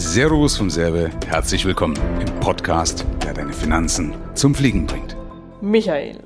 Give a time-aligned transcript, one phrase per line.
[0.00, 5.16] Servus vom Serve, herzlich willkommen im Podcast, der deine Finanzen zum Fliegen bringt.
[5.60, 6.20] Michael,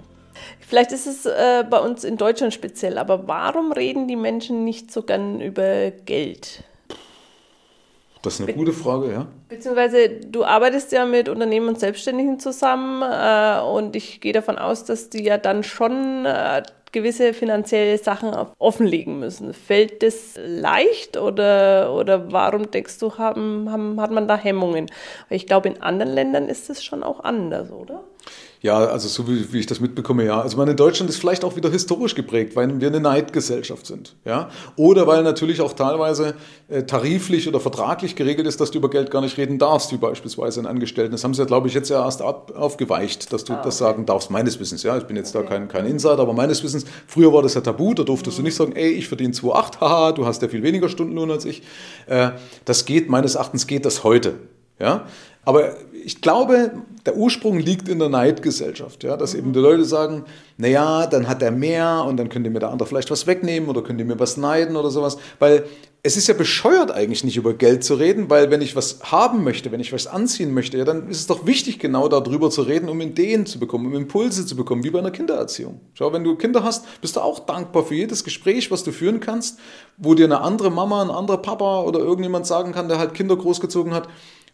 [0.61, 4.93] vielleicht ist es äh, bei uns in Deutschland speziell, aber warum reden die Menschen nicht
[4.93, 6.65] so gern über Geld?
[8.21, 9.27] Das ist eine Be gute Frage, ja.
[9.49, 14.85] Beziehungsweise du arbeitest ja mit Unternehmen und Selbstständigen zusammen äh, und ich gehe davon aus,
[14.85, 16.63] dass die ja dann schon äh,
[16.93, 19.55] gewisse finanzielle Sachen offenlegen müssen.
[19.55, 24.91] Fällt das leicht oder, oder warum denkst du, haben, haben, hat man da Hemmungen?
[25.31, 28.05] Ich glaube, in anderen Ländern ist es schon auch anders, oder?
[28.63, 30.41] Ja, also so wie, wie, ich das mitbekomme, ja.
[30.41, 34.15] Also man in Deutschland ist vielleicht auch wieder historisch geprägt, weil wir eine Neidgesellschaft sind,
[34.25, 34.51] ja.
[34.77, 36.37] Oder weil natürlich auch teilweise
[36.69, 39.97] äh, tariflich oder vertraglich geregelt ist, dass du über Geld gar nicht reden darfst, wie
[39.97, 41.11] beispielsweise ein Angestellten.
[41.11, 43.65] Das haben sie ja, glaube ich, jetzt ja erst ab, aufgeweicht, dass du ah, okay.
[43.65, 44.97] das sagen darfst, meines Wissens, ja.
[44.97, 45.45] Ich bin jetzt okay.
[45.45, 48.43] da kein, kein Insider, aber meines Wissens, früher war das ja tabu, da durftest mhm.
[48.43, 51.47] du nicht sagen, ey, ich verdiene 2,8, haha, du hast ja viel weniger Stundenlohn als
[51.47, 51.65] ich.
[52.07, 52.31] Äh,
[52.65, 54.35] das geht, meines Erachtens geht das heute,
[54.79, 55.05] ja.
[55.45, 55.75] Aber
[56.05, 56.73] ich glaube,
[57.07, 60.25] der Ursprung liegt in der Neidgesellschaft, ja, dass eben die Leute sagen,
[60.57, 63.83] naja, dann hat er mehr und dann könnte mir der andere vielleicht was wegnehmen oder
[63.83, 65.65] könnte mir was neiden oder sowas, weil
[66.05, 69.45] es ist ja bescheuert eigentlich nicht über Geld zu reden, weil wenn ich was haben
[69.45, 72.63] möchte, wenn ich was anziehen möchte, ja, dann ist es doch wichtig, genau darüber zu
[72.63, 75.81] reden, um Ideen zu bekommen, um Impulse zu bekommen, wie bei einer Kindererziehung.
[75.95, 79.21] Schau, wenn du Kinder hast, bist du auch dankbar für jedes Gespräch, was du führen
[79.21, 79.61] kannst,
[79.97, 83.37] wo dir eine andere Mama, ein anderer Papa oder irgendjemand sagen kann, der halt Kinder
[83.37, 84.09] großgezogen hat,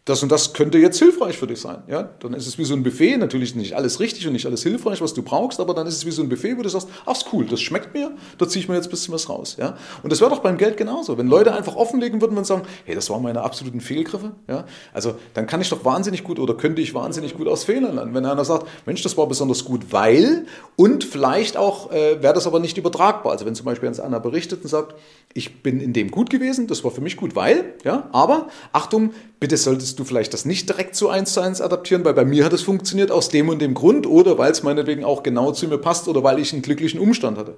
[0.09, 1.83] das und das könnte jetzt hilfreich für dich sein.
[1.87, 2.09] Ja?
[2.21, 5.03] Dann ist es wie so ein Buffet, natürlich nicht alles richtig und nicht alles hilfreich,
[5.03, 7.13] was du brauchst, aber dann ist es wie so ein Buffet, wo du sagst, ach,
[7.13, 9.57] ist cool, das schmeckt mir, da ziehe ich mir jetzt ein bisschen was raus.
[9.59, 9.77] Ja?
[10.03, 11.19] Und das wäre doch beim Geld genauso.
[11.19, 14.65] Wenn Leute einfach offenlegen würden und sagen, hey, das waren meine absoluten Fehlgriffe, ja?
[14.95, 18.15] also dann kann ich doch wahnsinnig gut oder könnte ich wahnsinnig gut aus Fehlern lernen.
[18.15, 22.47] Wenn einer sagt, Mensch, das war besonders gut, weil und vielleicht auch äh, wäre das
[22.47, 23.33] aber nicht übertragbar.
[23.33, 24.95] Also wenn zum Beispiel einer berichtet und sagt,
[25.35, 29.13] ich bin in dem gut gewesen, das war für mich gut, weil, ja, aber Achtung,
[29.41, 32.45] bitte solltest du vielleicht das nicht direkt zu eins zu eins adaptieren, weil bei mir
[32.45, 35.69] hat es funktioniert aus dem und dem Grund oder weil es meinetwegen auch genau zu
[35.69, 37.57] mir passt oder weil ich einen glücklichen Umstand hatte.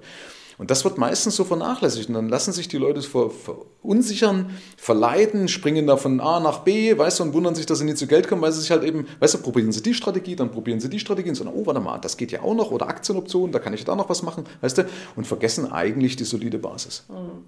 [0.60, 2.10] Und das wird meistens so vernachlässigt.
[2.10, 7.18] Und dann lassen sich die Leute verunsichern, verleiten, springen da von A nach B, weißt
[7.20, 9.06] du, und wundern sich, dass sie nie zu Geld kommen, weil sie sich halt eben,
[9.20, 11.80] weißt du, probieren sie die Strategie, dann probieren sie die Strategie und sagen, oh, warte
[11.80, 14.44] mal, das geht ja auch noch, oder Aktienoptionen, da kann ich da noch was machen,
[14.60, 14.84] weißt du,
[15.16, 17.06] und vergessen eigentlich die solide Basis.
[17.08, 17.42] Mhm.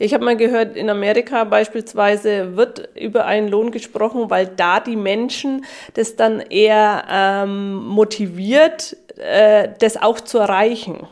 [0.00, 4.96] Ich habe mal gehört, in Amerika beispielsweise wird über einen Lohn gesprochen, weil da die
[4.96, 11.06] Menschen das dann eher ähm, motiviert, äh, das auch zu erreichen.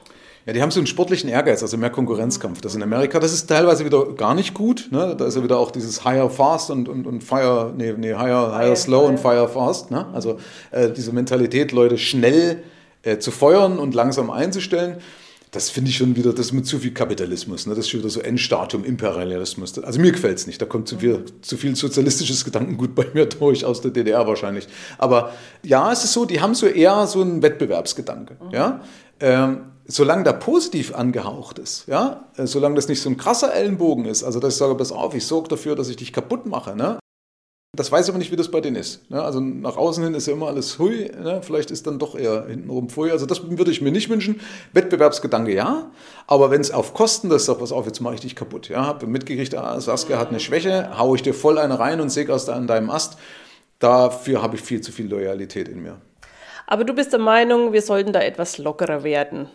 [0.46, 2.60] Ja, die haben so einen sportlichen Ehrgeiz, also mehr Konkurrenzkampf.
[2.60, 4.88] Das in Amerika, das ist teilweise wieder gar nicht gut.
[4.90, 5.14] Ne?
[5.16, 8.54] Da ist ja wieder auch dieses Higher Fast und, und, und Fire, nee, nee, Higher,
[8.54, 9.90] higher Slow und Fire Fast.
[9.90, 10.06] Ne?
[10.12, 10.38] Also
[10.70, 12.62] äh, diese Mentalität, Leute schnell
[13.02, 14.98] äh, zu feuern und langsam einzustellen.
[15.50, 17.66] Das finde ich schon wieder, das ist mit zu viel Kapitalismus.
[17.66, 17.74] Ne?
[17.74, 19.78] Das ist schon wieder so Endstadium Imperialismus.
[19.82, 20.60] Also mir gefällt es nicht.
[20.60, 24.66] Da kommt zu viel, zu viel sozialistisches Gedankengut bei mir durch, aus der DDR wahrscheinlich.
[24.98, 25.32] Aber
[25.62, 28.36] ja, es ist so, die haben so eher so einen Wettbewerbsgedanke.
[28.44, 28.50] Mhm.
[28.50, 28.80] Ja?
[29.20, 34.06] Ähm, solange der positiv angehaucht ist, ja, äh, solange das nicht so ein krasser Ellenbogen
[34.06, 36.74] ist, also dass ich sage, pass auf, ich sorge dafür, dass ich dich kaputt mache,
[36.76, 36.98] ne?
[37.76, 39.10] Das weiß ich aber nicht, wie das bei denen ist.
[39.10, 39.20] Ne?
[39.20, 41.40] Also nach außen hin ist ja immer alles hui, ne?
[41.42, 43.10] vielleicht ist dann doch eher hintenrum pfui.
[43.10, 44.40] Also das würde ich mir nicht wünschen.
[44.72, 45.90] Wettbewerbsgedanke ja,
[46.26, 48.68] aber wenn es auf Kosten das sagt, pass auf, jetzt mache ich dich kaputt.
[48.68, 52.10] Ja, habe mitgekriegt, ah, Saskia hat eine Schwäche, haue ich dir voll eine rein und
[52.10, 53.18] säge aus an deinem Ast.
[53.80, 56.00] Dafür habe ich viel zu viel Loyalität in mir.
[56.66, 59.48] Aber du bist der Meinung, wir sollten da etwas lockerer werden.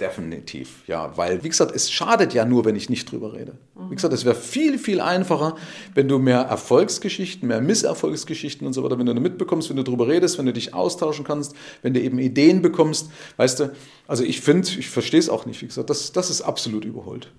[0.00, 3.52] Definitiv, ja, weil, wie gesagt, es schadet ja nur, wenn ich nicht drüber rede.
[3.76, 5.54] Wie gesagt, es wäre viel, viel einfacher,
[5.94, 10.08] wenn du mehr Erfolgsgeschichten, mehr Misserfolgsgeschichten und so weiter, wenn du mitbekommst, wenn du drüber
[10.08, 13.72] redest, wenn du dich austauschen kannst, wenn du eben Ideen bekommst, weißt du,
[14.08, 17.30] also ich finde, ich verstehe es auch nicht, wie gesagt, das, das ist absolut überholt.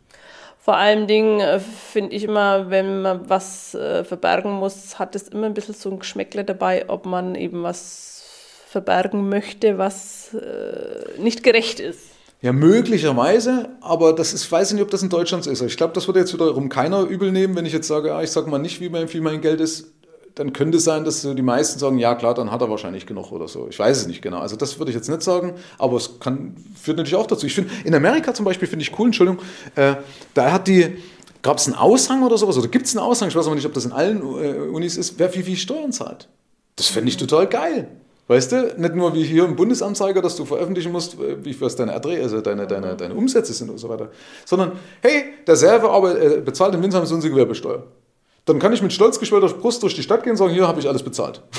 [0.57, 5.27] Vor allem Dingen äh, finde ich immer, wenn man was äh, verbergen muss, hat es
[5.27, 8.23] immer ein bisschen so ein Geschmäckle dabei, ob man eben was
[8.69, 12.14] verbergen möchte, was äh, nicht gerecht ist.
[12.41, 15.61] Ja, möglicherweise, aber das ist, weiß ich nicht, ob das in Deutschland so ist.
[15.61, 18.29] Ich glaube, das würde jetzt wiederum keiner übel nehmen, wenn ich jetzt sage, ja, ich
[18.29, 19.87] sage mal nicht, wie mein, wie mein Geld ist.
[20.35, 23.31] Dann könnte es sein, dass die meisten sagen, ja klar, dann hat er wahrscheinlich genug
[23.31, 23.67] oder so.
[23.69, 24.39] Ich weiß es nicht genau.
[24.39, 27.45] Also das würde ich jetzt nicht sagen, aber es kann, führt natürlich auch dazu.
[27.45, 29.41] Ich finde, in Amerika zum Beispiel finde ich cool, Entschuldigung,
[29.75, 29.95] äh,
[30.33, 30.97] da hat die,
[31.41, 33.65] gab es einen Aushang oder sowas, oder gibt es einen Aushang, ich weiß aber nicht,
[33.65, 36.27] ob das in allen äh, Unis ist, wer wie viel Steuern zahlt.
[36.75, 37.87] Das fände ich total geil.
[38.27, 41.75] Weißt du, nicht nur wie hier im Bundesanzeiger, dass du veröffentlichen musst, äh, wie was
[41.75, 44.09] deine Erträge, also deine, deine, deine Umsätze sind und so weiter,
[44.45, 47.83] sondern hey, der Server äh, bezahlt im so unsere Gewerbesteuer.
[48.45, 50.79] Dann kann ich mit stolz geschwellter Brust durch die Stadt gehen und sagen, hier habe
[50.79, 51.41] ich alles bezahlt.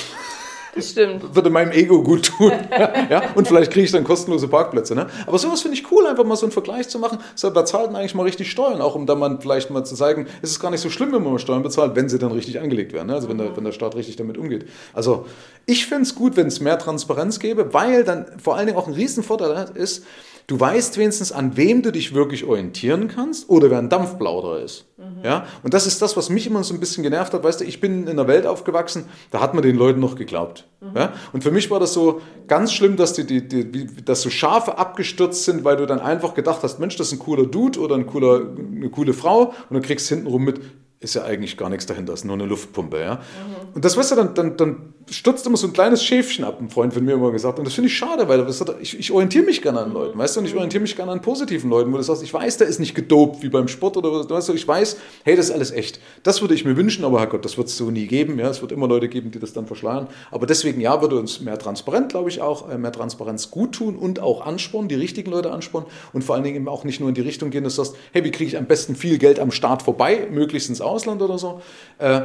[0.76, 1.34] Das stimmt.
[1.34, 2.52] Würde meinem Ego gut tun.
[3.10, 3.22] ja?
[3.34, 4.94] Und vielleicht kriege ich dann kostenlose Parkplätze.
[4.94, 5.06] Ne?
[5.26, 7.18] Aber sowas finde ich cool, einfach mal so einen Vergleich zu machen.
[7.34, 9.94] So, da zahlt man eigentlich mal richtig Steuern, auch um dann mal vielleicht mal zu
[9.94, 12.60] zeigen, es ist gar nicht so schlimm, wenn man Steuern bezahlt, wenn sie dann richtig
[12.60, 13.08] angelegt werden.
[13.08, 13.14] Ne?
[13.14, 14.66] Also wenn der, wenn der Staat richtig damit umgeht.
[14.92, 15.26] Also
[15.64, 18.86] ich finde es gut, wenn es mehr Transparenz gäbe, weil dann vor allen Dingen auch
[18.86, 20.04] ein Riesenvorteil ist,
[20.46, 24.84] Du weißt wenigstens, an wem du dich wirklich orientieren kannst oder wer ein Dampfplauderer ist.
[24.96, 25.24] Mhm.
[25.24, 25.46] Ja?
[25.64, 27.42] Und das ist das, was mich immer so ein bisschen genervt hat.
[27.42, 30.65] Weißt du, ich bin in einer Welt aufgewachsen, da hat man den Leuten noch geglaubt.
[30.80, 30.96] Mhm.
[30.96, 31.12] Ja?
[31.32, 34.78] Und für mich war das so ganz schlimm, dass, die, die, die, dass so Schafe
[34.78, 37.94] abgestürzt sind, weil du dann einfach gedacht hast, Mensch, das ist ein cooler Dude oder
[37.94, 40.60] ein cooler, eine coole Frau und du kriegst hintenrum mit,
[41.00, 43.00] ist ja eigentlich gar nichts dahinter, ist nur eine Luftpumpe.
[43.00, 43.14] Ja?
[43.14, 43.74] Mhm.
[43.74, 46.68] Und das weißt du, dann, dann, dann stürzt immer so ein kleines Schäfchen ab, ein
[46.68, 47.58] Freund von mir immer gesagt.
[47.58, 50.36] Und das finde ich schade, weil das, ich, ich orientiere mich gerne an Leuten, weißt
[50.36, 52.66] du, und ich orientiere mich gerne an positiven Leuten, wo du sagst, ich weiß, der
[52.66, 55.52] ist nicht gedopt wie beim Sport oder was, weißt du, ich weiß, hey, das ist
[55.52, 56.00] alles echt.
[56.24, 58.38] Das würde ich mir wünschen, aber Herrgott, das wird es so nie geben.
[58.38, 58.48] Ja?
[58.48, 60.08] Es wird immer Leute geben, die das dann verschleiern.
[60.30, 63.96] Aber deswegen, ja, würde uns mehr Transparenz, glaube ich, auch, äh, mehr Transparenz gut tun
[63.96, 67.08] und auch anspornen, die richtigen Leute anspornen und vor allen Dingen eben auch nicht nur
[67.08, 69.38] in die Richtung gehen, dass du sagst, hey, wie kriege ich am besten viel Geld
[69.38, 71.60] am Staat vorbei, möglichst ins Ausland oder so.
[71.98, 72.22] Äh,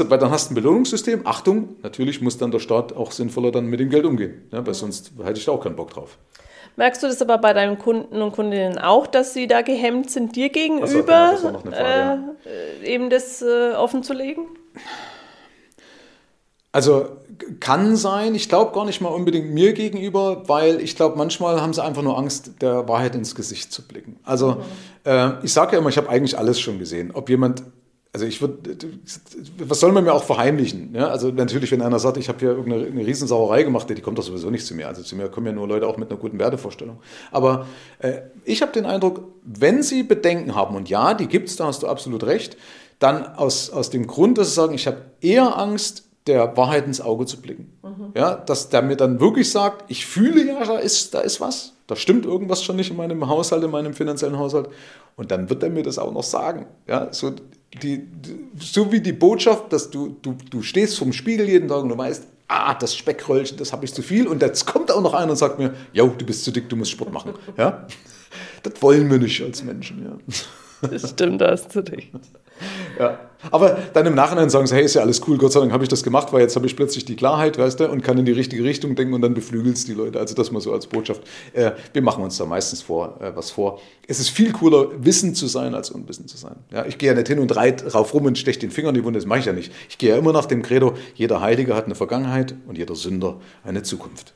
[0.00, 1.26] gesagt, weil dann hast du ein Belohnungssystem.
[1.26, 4.74] Achtung, natürlich muss dann der Staat auch sinnvoller dann mit dem Geld umgehen, ja, weil
[4.74, 6.18] sonst hätte ich da auch keinen Bock drauf.
[6.76, 10.36] Merkst du das aber bei deinen Kunden und Kundinnen auch, dass sie da gehemmt sind,
[10.36, 12.16] dir gegenüber so, das äh,
[12.84, 14.46] eben das äh, offen zu legen?
[16.72, 17.08] Also
[17.58, 21.72] kann sein, ich glaube gar nicht mal unbedingt mir gegenüber, weil ich glaube, manchmal haben
[21.72, 24.20] sie einfach nur Angst, der Wahrheit ins Gesicht zu blicken.
[24.22, 24.60] Also mhm.
[25.04, 27.10] äh, ich sage ja immer, ich habe eigentlich alles schon gesehen.
[27.12, 27.64] Ob jemand
[28.12, 28.76] also ich würde,
[29.58, 30.94] was soll man mir auch verheimlichen?
[30.94, 31.08] Ja?
[31.08, 34.24] Also natürlich, wenn einer sagt, ich habe hier irgendeine eine Riesensauerei gemacht, die kommt doch
[34.24, 34.88] sowieso nicht zu mir.
[34.88, 36.98] Also zu mir kommen ja nur Leute auch mit einer guten Wertevorstellung.
[37.30, 37.66] Aber
[38.00, 41.66] äh, ich habe den Eindruck, wenn sie Bedenken haben, und ja, die gibt es, da
[41.66, 42.56] hast du absolut recht,
[42.98, 47.00] dann aus, aus dem Grund, dass sie sagen, ich habe eher Angst, der Wahrheit ins
[47.00, 47.72] Auge zu blicken.
[47.82, 48.12] Mhm.
[48.14, 51.72] Ja, dass der mir dann wirklich sagt, ich fühle ja, da ist, da ist was,
[51.86, 54.68] da stimmt irgendwas schon nicht in meinem Haushalt, in meinem finanziellen Haushalt.
[55.16, 56.66] Und dann wird er mir das auch noch sagen.
[56.86, 57.32] Ja, so,
[57.74, 58.06] die,
[58.58, 61.98] so wie die Botschaft, dass du, du, du stehst vom Spiegel jeden Tag und du
[61.98, 64.26] weißt, ah, das Speckröllchen, das habe ich zu viel.
[64.26, 66.76] Und jetzt kommt auch noch einer und sagt mir, jo, du bist zu dick, du
[66.76, 67.34] musst Sport machen.
[67.56, 67.86] Ja?
[68.62, 70.04] Das wollen wir nicht als Menschen.
[70.04, 70.88] Ja.
[70.88, 72.10] Das stimmt, da hast du recht.
[73.00, 73.18] Ja.
[73.50, 75.82] Aber dann im Nachhinein sagen sie, hey, ist ja alles cool, Gott sei Dank habe
[75.82, 78.26] ich das gemacht, weil jetzt habe ich plötzlich die Klarheit, weißt du, und kann in
[78.26, 80.20] die richtige Richtung denken und dann beflügelt es die Leute.
[80.20, 81.22] Also das mal so als Botschaft.
[81.54, 83.80] Äh, wir machen uns da meistens vor, äh, was vor.
[84.06, 86.56] Es ist viel cooler, wissend zu sein, als unwissend zu sein.
[86.70, 88.96] Ja, ich gehe ja nicht hin und reite rauf rum und steche den Finger in
[88.96, 89.72] die Wunde, das mache ich ja nicht.
[89.88, 93.40] Ich gehe ja immer nach dem Credo, jeder Heilige hat eine Vergangenheit und jeder Sünder
[93.64, 94.34] eine Zukunft.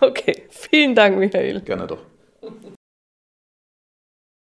[0.00, 1.62] Okay, vielen Dank, Michael.
[1.62, 1.98] Gerne doch.